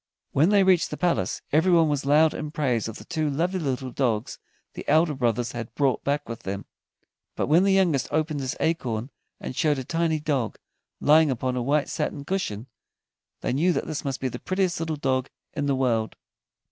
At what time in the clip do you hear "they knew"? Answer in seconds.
13.41-13.73